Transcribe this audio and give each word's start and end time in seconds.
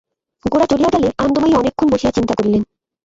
গোরা 0.45 0.65
চলিয়া 0.65 0.89
গেলে 0.93 1.07
আনন্দময়ী 1.17 1.53
অনেকক্ষণ 1.53 1.87
বসিয়া 1.89 2.11
চিন্তা 2.11 2.33
করিলেন। 2.37 2.61